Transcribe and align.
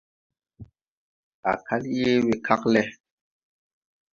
Á 1.51 1.53
kal 1.65 1.83
yee 1.95 2.15
wekag 2.27 2.61
lɛ. 2.73 2.81